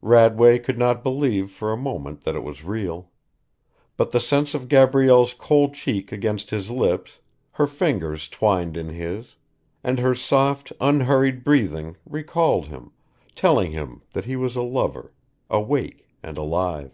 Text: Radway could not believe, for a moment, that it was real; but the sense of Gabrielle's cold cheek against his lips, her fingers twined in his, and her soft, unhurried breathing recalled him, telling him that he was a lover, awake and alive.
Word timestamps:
Radway 0.00 0.60
could 0.62 0.78
not 0.78 1.02
believe, 1.02 1.50
for 1.50 1.72
a 1.72 1.76
moment, 1.76 2.20
that 2.20 2.36
it 2.36 2.44
was 2.44 2.62
real; 2.64 3.10
but 3.96 4.12
the 4.12 4.20
sense 4.20 4.54
of 4.54 4.68
Gabrielle's 4.68 5.34
cold 5.34 5.74
cheek 5.74 6.12
against 6.12 6.50
his 6.50 6.70
lips, 6.70 7.18
her 7.50 7.66
fingers 7.66 8.28
twined 8.28 8.76
in 8.76 8.90
his, 8.90 9.34
and 9.82 9.98
her 9.98 10.14
soft, 10.14 10.72
unhurried 10.80 11.42
breathing 11.42 11.96
recalled 12.08 12.66
him, 12.66 12.92
telling 13.34 13.72
him 13.72 14.02
that 14.12 14.24
he 14.26 14.36
was 14.36 14.54
a 14.54 14.62
lover, 14.62 15.12
awake 15.50 16.06
and 16.22 16.38
alive. 16.38 16.92